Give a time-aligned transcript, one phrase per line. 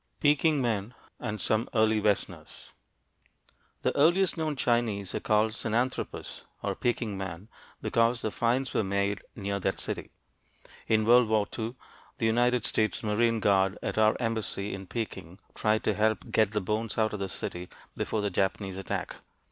[0.19, 2.73] PEKING MEN AND SOME EARLY WESTERNERS
[3.83, 7.49] The earliest known Chinese are called Sinanthropus, or "Peking man,"
[7.83, 10.09] because the finds were made near that city.
[10.87, 11.75] In World War II,
[12.17, 16.61] the United States Marine guard at our Embassy in Peking tried to help get the
[16.61, 19.17] bones out of the city before the Japanese attack.